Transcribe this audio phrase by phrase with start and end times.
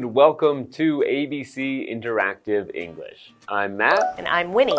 [0.00, 3.34] and welcome to ABC Interactive English.
[3.48, 4.14] I'm Matt.
[4.16, 4.78] And I'm Winnie.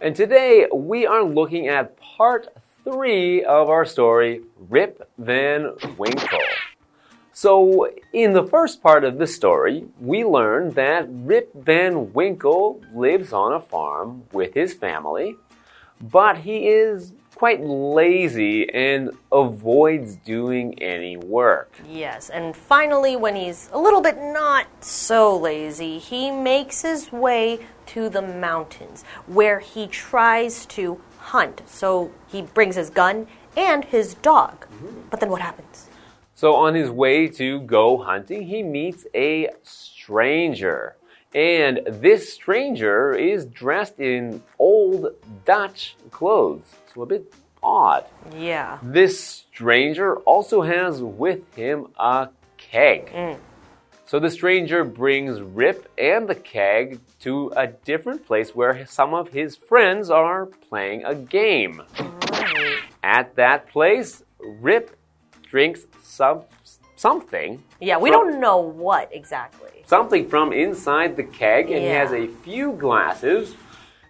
[0.00, 2.46] And today we are looking at part
[2.84, 6.38] three of our story, Rip Van Winkle.
[7.32, 13.32] So, in the first part of the story, we learned that Rip Van Winkle lives
[13.32, 15.34] on a farm with his family,
[16.00, 21.72] but he is quite lazy and avoids doing any work.
[21.88, 27.60] Yes, and finally, when he's a little bit not so lazy, he makes his way
[27.86, 31.62] to the mountains where he tries to hunt.
[31.66, 34.66] So he brings his gun and his dog.
[34.66, 35.08] Mm-hmm.
[35.10, 35.88] But then what happens?
[36.34, 40.96] So, on his way to go hunting, he meets a stranger.
[41.34, 45.14] And this stranger is dressed in old
[45.44, 46.74] Dutch clothes.
[46.92, 48.04] So a bit odd.
[48.36, 48.78] Yeah.
[48.82, 53.06] This stranger also has with him a keg.
[53.12, 53.38] Mm.
[54.06, 59.28] So the stranger brings Rip and the keg to a different place where some of
[59.28, 61.82] his friends are playing a game.
[63.04, 64.96] At that place, Rip
[65.42, 66.42] drinks some
[67.00, 67.62] something.
[67.80, 69.84] Yeah, we from- don't know what exactly.
[69.86, 73.56] something from inside the keg and he has a few glasses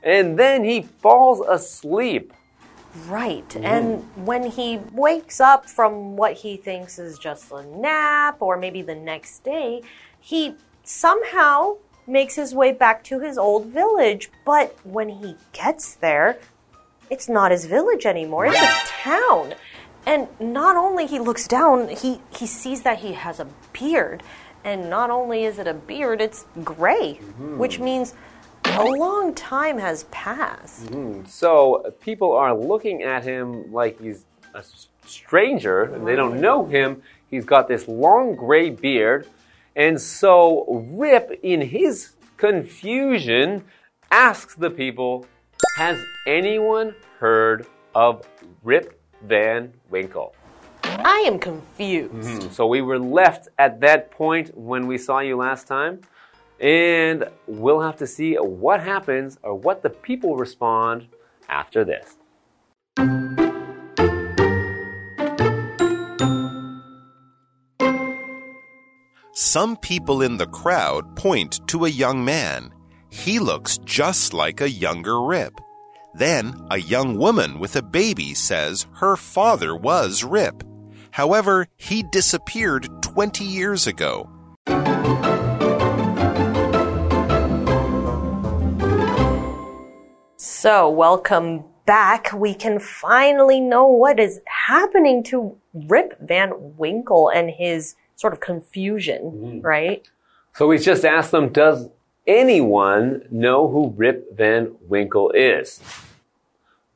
[0.03, 2.33] and then he falls asleep.
[3.07, 3.49] Right.
[3.51, 3.65] Mm.
[3.65, 8.83] And when he wakes up from what he thinks is just a nap or maybe
[8.83, 9.83] the next day,
[10.19, 11.77] he somehow
[12.09, 14.31] makes his way back to his old village.
[14.45, 16.41] But when he gets there,
[17.09, 18.47] it's not his village anymore.
[18.47, 19.55] It's a town.
[20.07, 24.23] And not only he looks down, he, he sees that he has a beard.
[24.65, 27.15] And not only is it a beard, it's gray,
[27.57, 27.85] which mm-hmm.
[27.85, 28.15] means
[28.65, 30.87] a long time has passed.
[30.87, 31.25] Mm-hmm.
[31.27, 34.25] So people are looking at him like he's
[34.55, 34.63] a
[35.07, 37.03] stranger and they don't know him.
[37.29, 39.29] He's got this long gray beard.
[39.77, 43.65] And so Rip, in his confusion,
[44.11, 45.27] asks the people,
[45.77, 48.27] Has anyone heard of
[48.63, 50.35] Rip Van Winkle?
[50.83, 52.13] I am confused.
[52.13, 52.51] Mm-hmm.
[52.51, 56.01] So we were left at that point when we saw you last time.
[56.61, 61.07] And we'll have to see what happens or what the people respond
[61.49, 62.17] after this.
[69.33, 72.75] Some people in the crowd point to a young man.
[73.09, 75.61] He looks just like a younger Rip.
[76.15, 80.65] Then a young woman with a baby says her father was Rip.
[81.13, 84.29] However, he disappeared 20 years ago.
[90.37, 92.33] So, welcome back.
[92.35, 98.41] We can finally know what is happening to Rip Van Winkle and his sort of
[98.41, 99.61] confusion, mm-hmm.
[99.61, 100.07] right?
[100.55, 101.89] So we just asked them, does
[102.31, 105.81] anyone know who Rip Van Winkle is?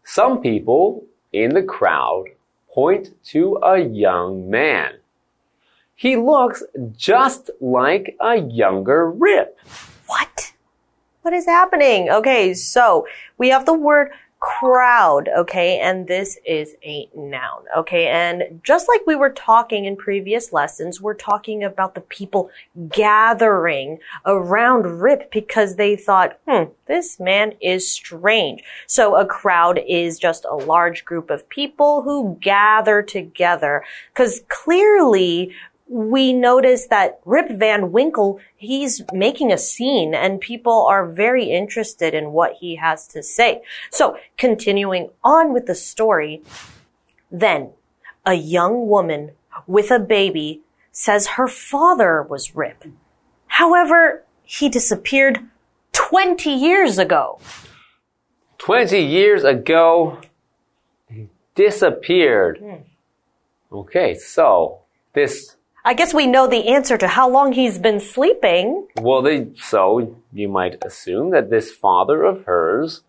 [0.05, 2.27] Some people in the crowd
[2.73, 4.99] point to a young man.
[5.97, 6.63] He looks
[6.97, 9.59] just like a younger Rip.
[10.07, 10.53] What?
[11.23, 12.11] What is happening?
[12.11, 13.07] Okay, so
[13.37, 14.13] we have the word
[14.45, 19.97] crowd, okay, and this is a noun, okay, and just like we were talking in
[19.97, 22.51] previous lessons, we're talking about the people
[22.91, 28.63] gathering around Rip because they thought, hmm, this man is strange.
[28.87, 33.83] So a crowd is just a large group of people who gather together
[34.13, 35.55] because clearly
[35.87, 42.15] we notice that Rip Van Winkle, he's making a scene and people are very interested
[42.15, 43.63] in what he has to say.
[43.91, 46.43] So continuing on with the story,
[47.31, 47.71] then
[48.25, 49.33] a young woman
[49.67, 52.85] with a baby says her father was Rip.
[53.47, 55.41] However, he disappeared
[55.93, 57.41] 20 years ago.
[58.59, 60.21] 20 years ago,
[61.09, 62.59] he disappeared.
[62.59, 63.77] Hmm.
[63.77, 64.81] Okay, so
[65.13, 68.87] this I guess we know the answer to how long he's been sleeping.
[69.01, 73.03] Well, they, so you might assume that this father of hers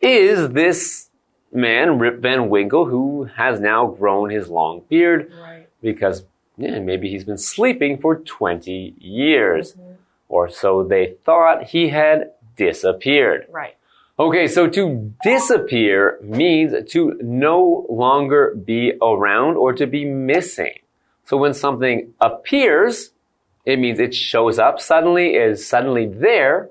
[0.00, 1.08] is this
[1.52, 5.68] man, Rip Van Winkle, who has now grown his long beard Right.
[5.80, 6.24] because
[6.58, 9.72] yeah, maybe he's been sleeping for 20 years.
[9.72, 9.92] Mm-hmm.
[10.28, 13.46] Or so they thought he had disappeared.
[13.50, 13.76] Right.
[14.18, 20.74] Okay, so to disappear means to no longer be around or to be missing.
[21.24, 23.12] So when something appears,
[23.64, 26.70] it means it shows up suddenly, is suddenly there.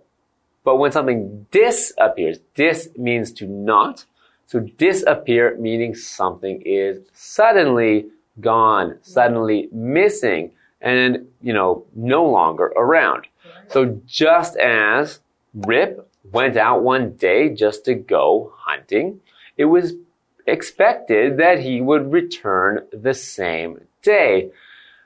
[0.63, 4.05] But when something disappears, dis means to not.
[4.45, 8.07] So disappear meaning something is suddenly
[8.39, 10.51] gone, suddenly missing.
[10.81, 13.27] and, you know, no longer around.
[13.69, 15.19] So just as
[15.53, 19.21] Rip went out one day just to go hunting,
[19.57, 19.93] it was
[20.47, 24.51] expected that he would return the same day.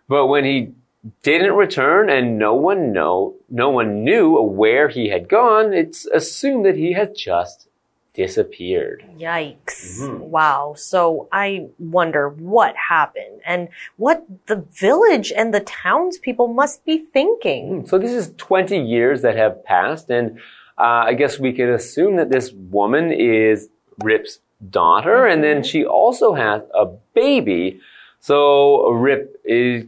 [0.08, 0.74] But when he
[1.22, 6.66] didn't return and no one know no one knew where he had gone, it's assumed
[6.66, 7.68] that he had just
[8.16, 9.06] disappeared.
[9.18, 10.00] Yikes.
[10.00, 10.24] Mm-hmm.
[10.32, 10.74] Wow.
[10.78, 17.82] So I wonder what happened and what the village and the townspeople must be thinking.
[17.82, 17.86] Hmm.
[17.86, 20.40] So this is 20 years that have passed and
[20.78, 23.70] uh, I guess we can assume that this woman is
[24.04, 24.40] Rip's
[24.70, 25.64] daughter and then mm-hmm.
[25.64, 27.82] she also has a baby.
[28.26, 29.86] So Rip is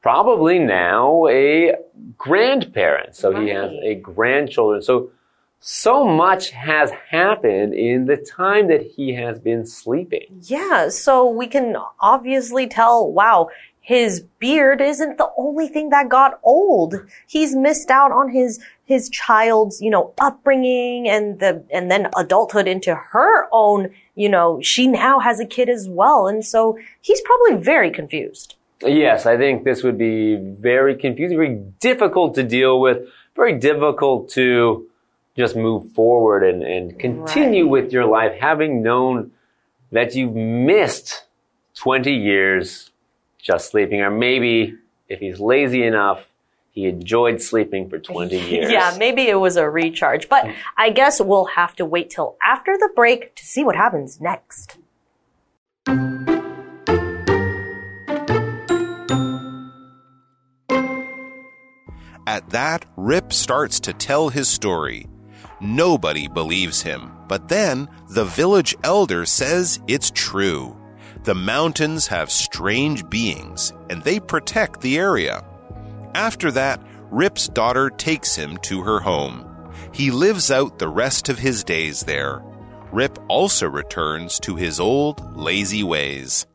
[0.00, 1.74] probably now a
[2.16, 3.14] grandparent.
[3.14, 4.80] So he has a grandchildren.
[4.80, 5.10] So
[5.60, 10.28] so much has happened in the time that he has been sleeping.
[10.44, 10.88] Yeah.
[10.88, 13.50] So we can obviously tell, wow,
[13.84, 16.94] his beard isn't the only thing that got old.
[17.26, 22.66] He's missed out on his his child's, you know, upbringing and the and then adulthood
[22.66, 26.26] into her own, you know, she now has a kid as well.
[26.26, 28.54] And so he's probably very confused.
[28.80, 33.06] Yes, I think this would be very confusing, very difficult to deal with,
[33.36, 34.88] very difficult to
[35.36, 39.30] just move forward and, and continue with your life having known
[39.92, 41.24] that you've missed
[41.74, 42.90] 20 years
[43.44, 44.00] just sleeping.
[44.00, 44.74] Or maybe
[45.08, 46.26] if he's lazy enough,
[46.70, 48.72] he enjoyed sleeping for 20 years.
[48.72, 50.46] Yeah, maybe it was a recharge, but
[50.76, 54.78] I guess we'll have to wait till after the break to see what happens next.
[62.26, 65.06] At that, Rip starts to tell his story.
[65.60, 70.76] Nobody believes him, but then the village elder says it's true.
[71.24, 75.42] The mountains have strange beings, and they protect the area.
[76.14, 79.72] After that, Rip's daughter takes him to her home.
[79.90, 82.42] He lives out the rest of his days there.
[82.92, 86.46] Rip also returns to his old lazy ways.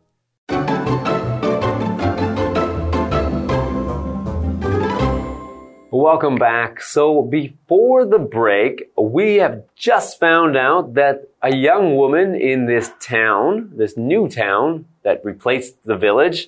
[6.01, 6.81] Welcome back.
[6.81, 12.89] So before the break, we have just found out that a young woman in this
[13.01, 16.47] town, this new town that replaced the village,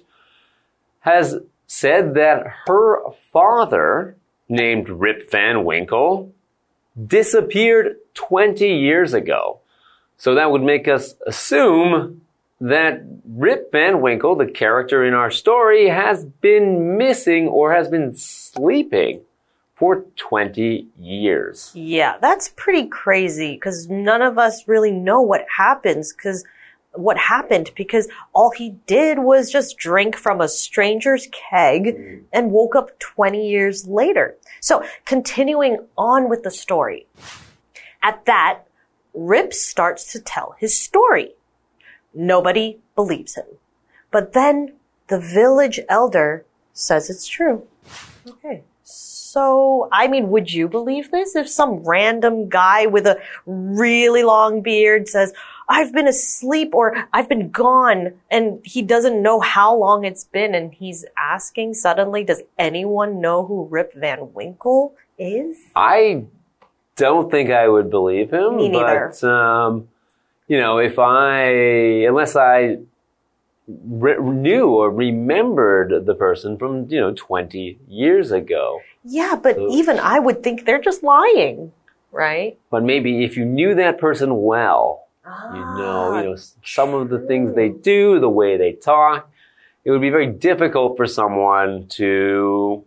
[1.01, 1.35] has
[1.67, 3.01] said that her
[3.33, 4.15] father,
[4.47, 6.31] named Rip Van Winkle,
[7.05, 9.59] disappeared 20 years ago.
[10.15, 12.21] So that would make us assume
[12.61, 18.15] that Rip Van Winkle, the character in our story, has been missing or has been
[18.15, 19.25] sleeping
[19.81, 21.71] for 20 years.
[21.73, 26.45] Yeah, that's pretty crazy because none of us really know what happens because
[26.93, 32.21] what happened because all he did was just drink from a stranger's keg mm.
[32.31, 34.37] and woke up 20 years later.
[34.59, 37.07] So continuing on with the story.
[38.03, 38.65] At that,
[39.15, 41.31] Rip starts to tell his story.
[42.13, 43.47] Nobody believes him.
[44.11, 44.73] But then
[45.07, 47.65] the village elder says it's true.
[48.27, 48.61] Okay.
[49.31, 54.61] So, I mean, would you believe this if some random guy with a really long
[54.61, 55.31] beard says,
[55.69, 60.53] I've been asleep or I've been gone and he doesn't know how long it's been
[60.53, 65.55] and he's asking suddenly, does anyone know who Rip Van Winkle is?
[65.77, 66.25] I
[66.97, 68.57] don't think I would believe him.
[68.57, 69.13] Me neither.
[69.13, 69.87] But, um,
[70.49, 71.45] you know, if I,
[72.05, 72.79] unless I
[73.65, 78.81] knew or remembered the person from, you know, 20 years ago.
[79.03, 79.67] Yeah, but Ugh.
[79.71, 81.71] even I would think they're just lying,
[82.11, 82.57] right?
[82.69, 85.07] But maybe if you knew that person well,
[85.53, 89.29] you know, you know, some of the things they do, the way they talk,
[89.85, 92.83] it would be very difficult for someone to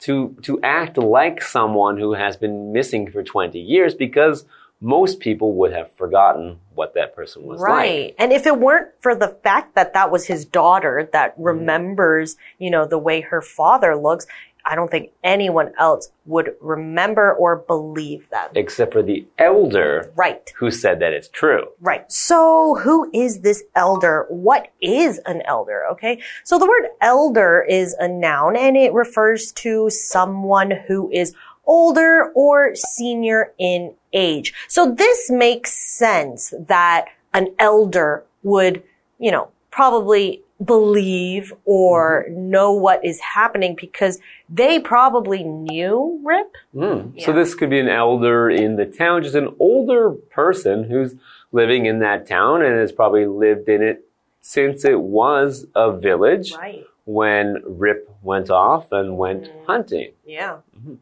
[0.00, 4.44] to to act like someone who has been missing for 20 years because
[4.80, 7.68] most people would have forgotten what that person was like.
[7.68, 8.14] Right.
[8.16, 11.42] And if it weren't for the fact that that was his daughter that Mm-hmm.
[11.42, 14.26] remembers, you know, the way her father looks,
[14.68, 18.50] I don't think anyone else would remember or believe them.
[18.54, 20.52] Except for the elder Right.
[20.58, 21.68] who said that it's true.
[21.80, 22.04] Right.
[22.12, 24.26] So who is this elder?
[24.28, 25.84] What is an elder?
[25.92, 26.20] Okay.
[26.44, 31.34] So the word elder is a noun and it refers to someone who is
[31.66, 34.52] older or senior in age.
[34.68, 38.82] So this makes sense that an elder would,
[39.18, 42.50] you know, probably believe or mm-hmm.
[42.50, 46.54] know what is happening because they probably knew Rip.
[46.74, 47.20] Mm.
[47.22, 51.14] So this could be an elder in the town, just an older person who's
[51.52, 54.04] living in that town and has probably lived in it
[54.40, 56.84] since it was a village Right.
[57.04, 59.66] when Rip went off and went mm-hmm.
[59.66, 60.12] hunting.
[60.26, 60.58] Yeah.
[60.76, 60.94] Mm-hmm.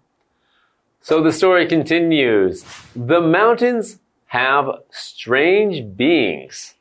[1.01, 2.65] So the story continues.
[2.95, 6.75] The mountains have strange beings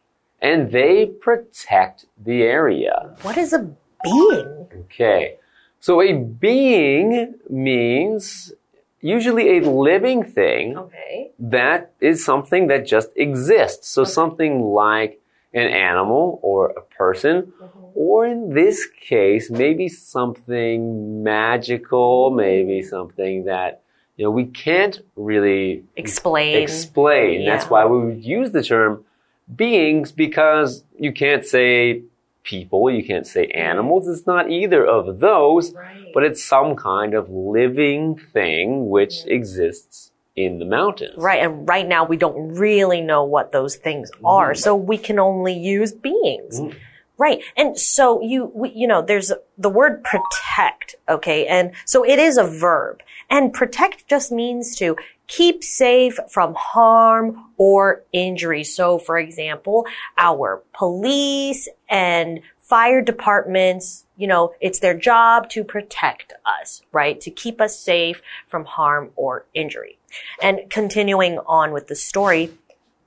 [0.46, 3.16] and they protect the area.
[3.24, 3.62] What is a
[4.04, 4.68] being?
[4.86, 5.38] Okay.
[5.80, 8.54] So a being means
[9.02, 11.32] usually a living thing Okay.
[11.40, 13.88] that is something that just exists.
[13.90, 15.20] So something like
[15.54, 17.80] an animal or a person, mm-hmm.
[17.96, 22.90] or in this case, maybe something magical, maybe mm.
[22.90, 23.82] something that,
[24.18, 26.62] you know, we can't really Explain.
[26.62, 27.46] explain.
[27.46, 29.06] That's why we would use the term
[29.54, 32.04] beings because you can't say
[32.44, 34.08] people, you can't say animals.
[34.08, 36.12] It's not either of those, Right.
[36.14, 41.16] but it's some kind of living thing which exists in the mountains.
[41.18, 44.58] Right, and right now we don't really know what those things are, mm.
[44.58, 46.60] so we can only use beings.
[46.60, 46.76] Mm.
[47.18, 52.20] Right, and so you, we, you know, there's the word protect, okay, and so it
[52.20, 58.64] is a verb, and protect just means to keep safe from harm or injury.
[58.64, 59.86] So, for example,
[60.18, 67.20] our police and fire departments, you know, it's their job to protect us, right?
[67.22, 69.98] To keep us safe from harm or injury.
[70.42, 72.52] And continuing on with the story,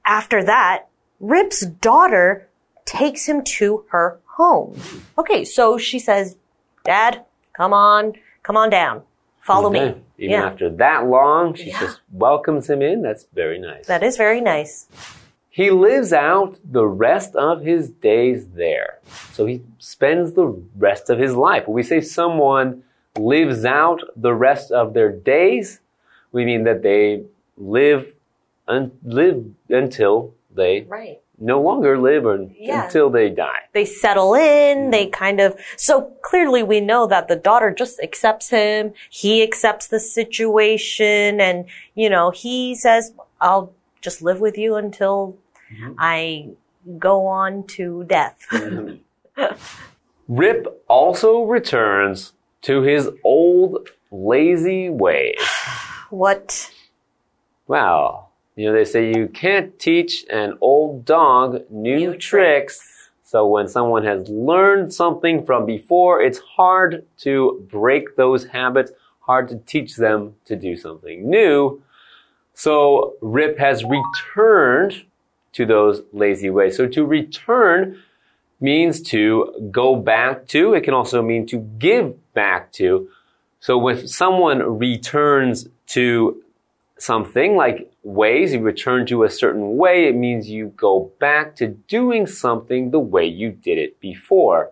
[0.05, 0.87] after that,
[1.21, 2.49] Rip's daughter
[2.85, 4.81] takes him to her home.
[5.19, 6.37] Okay, so she says,
[6.85, 9.03] Dad, come on, come on down.
[9.43, 9.95] Follow Okay.
[9.95, 10.03] me.
[10.19, 11.81] Even yeah, after that long, she Yeah.
[11.81, 13.03] just welcomes him in.
[13.03, 13.87] That's very nice.
[13.87, 14.89] that is very nice.
[15.51, 18.99] He lives out the rest of his days there.
[19.33, 20.47] So he spends the
[20.77, 21.67] rest of his life.
[21.67, 22.83] When we say someone
[23.17, 25.81] lives out the rest of their days,
[26.33, 27.25] we mean that they
[27.57, 28.15] live,
[28.69, 31.21] un- live until they Right.
[31.41, 32.85] No longer live or Yeah.
[32.85, 33.61] until they die.
[33.73, 34.91] They settle in, mm-hmm.
[34.91, 39.89] they kind of, so clearly we know that the daughter just accepts him, he accepts
[39.89, 45.37] the situation, and, you know, he says, I'll just live with you until
[45.73, 45.93] mm-hmm.
[45.99, 46.49] I
[46.99, 48.47] go on to death.
[48.51, 48.97] Mm-hmm.
[50.29, 55.41] Rip also returns to his old lazy ways.
[56.11, 56.73] what?
[57.67, 58.28] Well,
[58.59, 63.11] you know, they say you can't teach an old dog new, New tricks.
[63.23, 69.49] So when someone has learned something from before, it's hard to break those habits, hard
[69.51, 71.81] to teach them to do something new.
[72.53, 75.05] So Rip has returned
[75.53, 76.77] to those lazy ways.
[76.77, 78.03] So to return
[78.61, 80.75] means to go back to.
[80.75, 83.09] It can also mean to give back to.
[83.61, 86.43] So when someone returns to
[86.99, 91.69] something like ways, you return to a certain way, it means you go back to
[91.69, 94.71] doing something the way you did it before.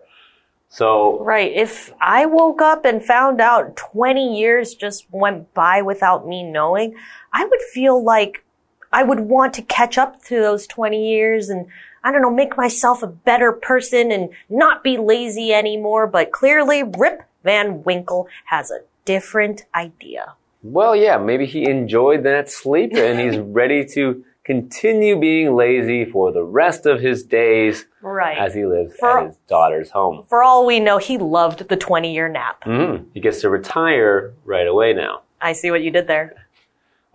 [0.69, 1.51] So, Right.
[1.53, 6.95] If I woke up and found out 20 years just went by without me knowing,
[7.31, 8.43] I would feel like
[8.91, 11.67] I would want to catch up to those 20 years and
[12.03, 16.07] I don't know, make myself a better person and not be lazy anymore.
[16.07, 20.35] But clearly Rip Van Winkle has a different idea.
[20.71, 26.31] Well, yeah, maybe he enjoyed that sleep and he's ready to continue being lazy for
[26.31, 28.37] the rest of his days Right.
[28.37, 30.23] as he lives For- at his daughter's home.
[30.29, 32.63] For all we know, he loved the 20 year nap.
[32.65, 35.21] Mm, he gets to retire right away now.
[35.41, 36.33] I see what you did there.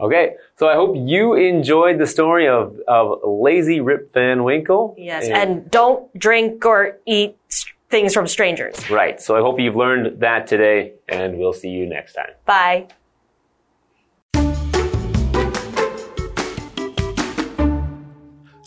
[0.01, 4.95] Okay, so I hope you enjoyed the story of, of lazy Rip Van Winkle.
[4.99, 5.29] Yes.
[5.29, 7.37] And don't drink or eat
[7.89, 8.91] things from strangers.
[8.91, 9.21] Right.
[9.21, 12.31] So I hope you've learned that today, and we'll see you next time.
[12.47, 12.89] Bye.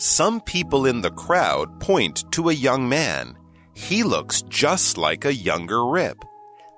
[0.06, 3.36] Some people in the crowd point to a young man.
[3.74, 6.24] He looks just like a younger Rip.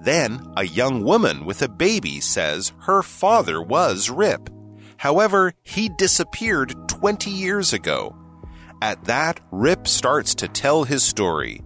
[0.01, 4.49] Then a young woman with a baby says her father was Rip.
[4.97, 8.17] However, he disappeared 20 years ago.
[8.81, 11.61] At that, Rip starts to tell his story.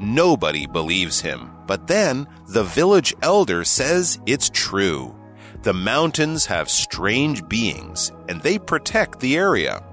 [0.00, 5.14] Nobody believes him, but then the village elder says it's true.
[5.62, 9.84] The mountains have strange beings, and they protect the area.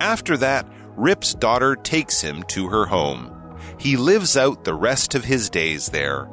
[0.00, 0.66] After that,
[0.96, 3.30] Rip's daughter takes him to her home.
[3.78, 6.28] He lives out the rest of his days there.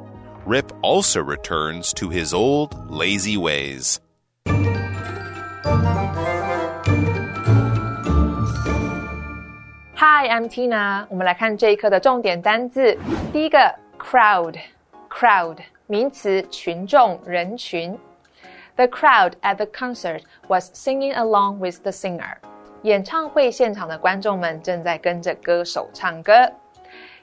[0.46, 4.00] Rip also returns to his old lazy ways.
[9.94, 11.06] Hi, I'm Tina。
[11.08, 12.96] 我们来看这一课的重点单字。
[13.32, 17.98] 第一个，crowd，crowd，名词，群众、人群。
[18.76, 22.36] The crowd at the concert was singing along with the singer。
[22.86, 26.32] 演唱会现场的观众们正在跟着歌手唱歌。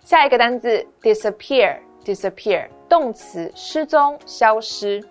[0.04, 5.04] 下一个单字，disappear， disappear 动词失踪、消失。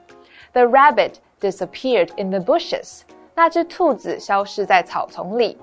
[0.52, 3.02] The rabbit disappeared in the bushes。
[3.34, 5.58] 那只兔子消失在草丛里。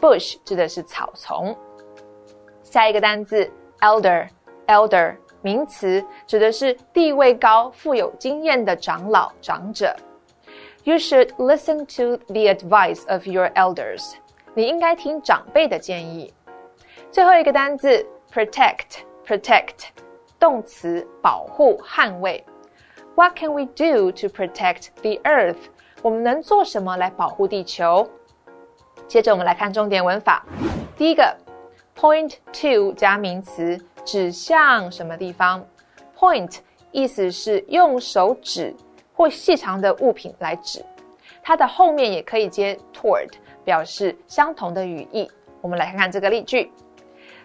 [0.00, 1.56] Bush 指的是草丛。
[2.62, 3.50] 下一个单字
[3.80, 9.96] elder，elder 名词，指的是地位高、富有经验的长老、长者。
[10.84, 14.12] You should listen to the advice of your elders。
[14.53, 16.33] 你应该听长辈的建议。
[17.09, 19.87] 最后一个单字 protect，protect
[20.39, 22.43] 动词，保护、捍卫。
[23.15, 25.57] What can we do to protect the earth？
[26.01, 28.09] 我们能做什么来保护地球？
[29.07, 30.45] 接着我们来看重点文法。
[30.97, 31.35] 第一个
[31.97, 35.65] ，point to 加名词，指向什么地方
[36.17, 36.57] ？Point
[36.91, 38.75] 意思是用手指
[39.13, 40.83] 或细长的物品来指，
[41.43, 43.29] 它的后面也可以接 toward，
[43.64, 45.30] 表示相同的语义。
[45.60, 46.70] 我们来看看这个例句。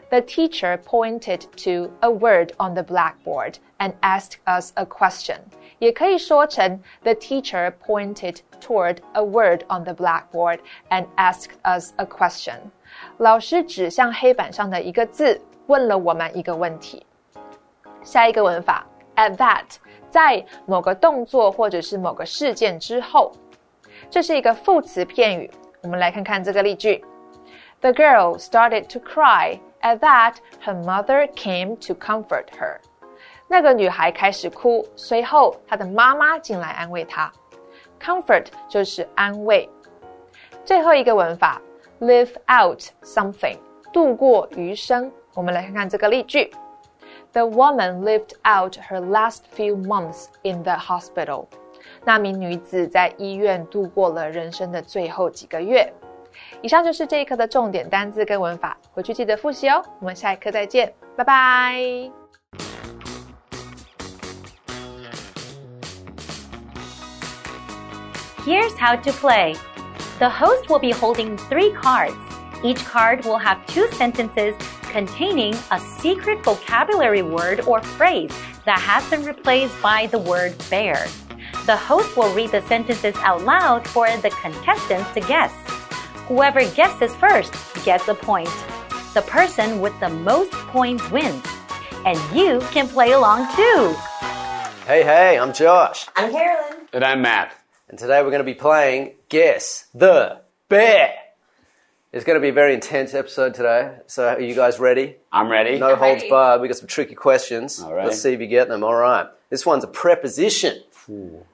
[0.10, 5.38] The teacher pointed to a word on the blackboard and asked us a question.
[5.80, 12.58] 也可以说成 The teacher pointed toward a word on the blackboard and asked us a question.
[13.18, 17.06] 老师指向黑板上的一个字，问了我们一个问题。
[18.04, 18.84] 下一个文法，
[19.16, 19.64] at that，
[20.10, 23.32] 在某个动作或者是某个事件之后，
[24.10, 25.50] 这是一个副词片语。
[25.82, 27.04] 我们来看看这个例句：
[27.82, 32.78] The girl started to cry at that her mother came to comfort her.
[33.48, 37.32] 那个女孩开始哭，随后她的妈妈进来安慰她。
[38.00, 39.70] Comfort 就是安慰。
[40.64, 41.62] 最后一个文法，
[42.00, 43.58] live out something，
[43.92, 45.12] 度过余生。
[45.34, 46.52] 我们来看看这个例句：
[47.34, 51.48] The woman lived out her last few months in the hospital。
[52.06, 55.92] 那名女子在医院度过了人生的最后几个月。
[56.62, 59.84] 以上就是这一课的重点单字跟文法，回去记得复习哦。
[60.00, 62.12] 我们下一课再见，拜拜。
[68.46, 69.56] Here's how to play.
[70.18, 72.16] The host will be holding three cards.
[72.64, 74.56] Each card will have two sentences
[74.92, 78.32] containing a secret vocabulary word or phrase
[78.66, 81.08] that has been replaced by the word bear.
[81.67, 85.53] The host will read the sentences out loud for the contestants to guess.
[86.29, 87.53] Whoever guesses first
[87.85, 88.55] gets a point.
[89.15, 91.45] The person with the most points wins.
[92.05, 93.97] And you can play along too.
[94.87, 96.07] Hey, hey, I'm Josh.
[96.15, 96.87] I'm Carolyn.
[96.93, 97.53] And I'm Matt.
[97.89, 101.15] And today we're going to be playing Guess the Bear.
[102.13, 103.97] It's going to be a very intense episode today.
[104.07, 105.17] So, are you guys ready?
[105.33, 105.81] I'm ready.
[105.81, 106.61] No holds barred.
[106.61, 107.83] We got some tricky questions.
[107.83, 108.07] All right.
[108.07, 108.85] Let's see if you get them.
[108.85, 109.27] All right.
[109.51, 110.81] This one's a preposition.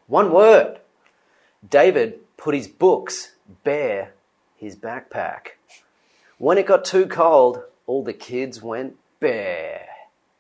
[0.07, 0.81] One word.
[1.69, 3.33] David put his books
[3.65, 4.15] bear
[4.57, 5.59] his backpack.
[6.39, 9.87] When it got too cold, all the kids went bear.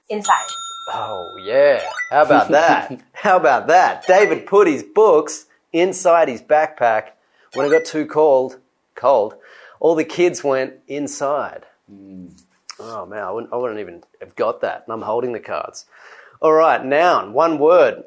[0.08, 0.46] Inside.
[0.92, 1.80] Oh, yeah.
[2.10, 3.00] How about that?
[3.12, 4.06] How about that?
[4.06, 7.10] David put his books inside his backpack.
[7.54, 8.58] When it got too cold,
[8.94, 9.34] cold,
[9.78, 11.66] all the kids went inside.
[11.92, 12.40] Mm.
[12.80, 14.84] Oh man, I wouldn't, I wouldn't even have got that.
[14.86, 15.86] And I'm holding the cards.
[16.40, 18.04] All right, noun, one word.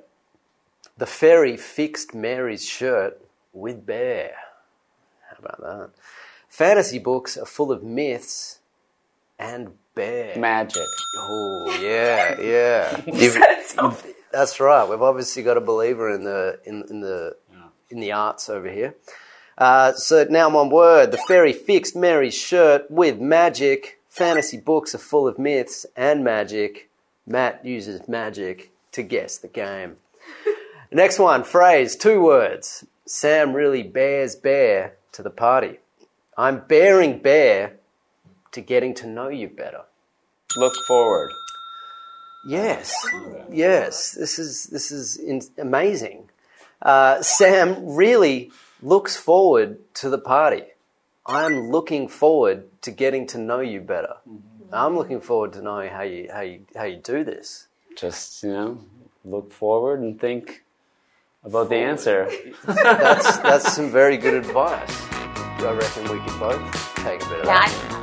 [0.97, 4.35] The fairy fixed Mary's shirt with bear.
[5.29, 5.89] How about that?
[6.47, 8.59] Fantasy books are full of myths
[9.37, 10.37] and bear.
[10.37, 10.87] Magic.
[11.17, 13.01] Oh yeah, yeah.
[14.31, 14.87] That's right.
[14.87, 17.35] We've obviously got a believer in the in, in the
[17.89, 18.95] in the arts over here.
[19.57, 21.11] Uh, so now one word.
[21.11, 23.99] The fairy fixed Mary's shirt with magic.
[24.09, 26.89] Fantasy books are full of myths and magic.
[27.27, 29.97] Matt uses magic to guess the game.
[30.91, 32.85] Next one, phrase, two words.
[33.05, 35.79] Sam really bears bear to the party.
[36.37, 37.77] I'm bearing bear
[38.51, 39.81] to getting to know you better.
[40.57, 41.31] Look forward.
[42.47, 42.95] Yes,
[43.51, 44.11] yes.
[44.11, 46.29] This is this is in, amazing.
[46.81, 50.63] Uh, Sam really looks forward to the party.
[51.25, 54.15] I'm looking forward to getting to know you better.
[54.71, 57.67] I'm looking forward to knowing how you how you how you do this.
[57.95, 58.79] Just, you know,
[59.23, 60.64] look forward and think
[61.45, 62.29] about the answer.
[62.65, 64.89] That's that's some very good advice.
[65.59, 67.87] Do I reckon we could both take a bit of Yeah, that.
[67.91, 67.94] I,